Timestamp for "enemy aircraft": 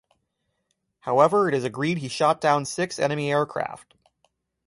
2.97-3.93